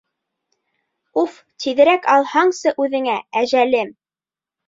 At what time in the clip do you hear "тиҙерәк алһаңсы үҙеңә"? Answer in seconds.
1.65-3.19